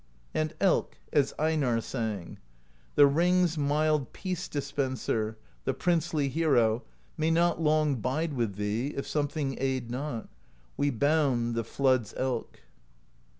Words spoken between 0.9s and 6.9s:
as Einarr sang: The ring's mild Peace Dispenser, The princely hero,